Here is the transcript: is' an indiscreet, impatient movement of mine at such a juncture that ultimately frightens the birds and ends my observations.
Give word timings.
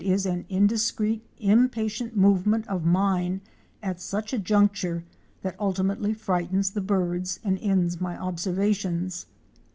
is' 0.03 0.25
an 0.25 0.45
indiscreet, 0.49 1.21
impatient 1.37 2.17
movement 2.17 2.67
of 2.67 2.83
mine 2.83 3.39
at 3.83 4.01
such 4.01 4.33
a 4.33 4.39
juncture 4.39 5.03
that 5.43 5.55
ultimately 5.59 6.11
frightens 6.11 6.71
the 6.71 6.81
birds 6.81 7.39
and 7.43 7.59
ends 7.61 8.01
my 8.01 8.17
observations. 8.19 9.27